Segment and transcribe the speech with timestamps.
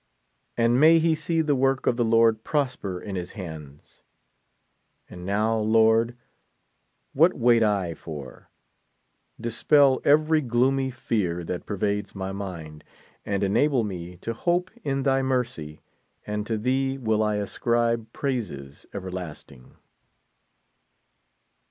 [0.57, 4.01] and may he see the work of the Lord prosper in his hands.
[5.07, 5.59] And now.
[5.59, 6.17] Lord,
[7.13, 8.49] what wait I for?
[9.39, 12.83] Dispel every gloomy fear that pervades my mind,
[13.27, 15.81] arid enable me to hope in thy mercy,
[16.25, 19.75] and to thee will v ascribe praises everlasting.